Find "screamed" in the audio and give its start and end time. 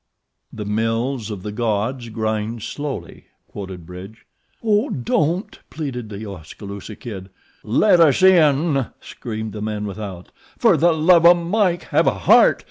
8.99-9.53